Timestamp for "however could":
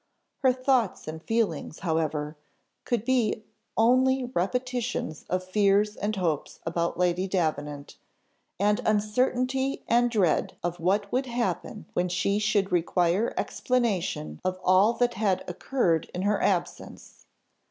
1.81-3.05